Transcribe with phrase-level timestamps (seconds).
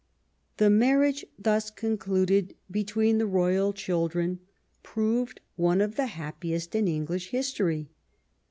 [0.57, 4.39] The marriage thus concluded between the royal children
[4.81, 7.87] proved one of the happiest in English history.